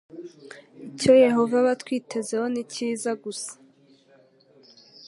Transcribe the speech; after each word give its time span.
icyo 0.87 1.11
yehova 1.25 1.55
aba 1.61 1.71
atwitezeho 1.75 2.45
ni 2.53 2.63
cyiza 2.71 3.11
gusa 3.23 3.51